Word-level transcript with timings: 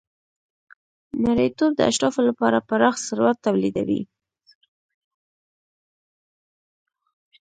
مریتوب 1.23 1.71
د 1.75 1.81
اشرافو 1.89 2.21
لپاره 2.29 2.57
پراخ 2.69 2.95
ثروت 3.07 3.37
تولیدوي. 3.45 4.01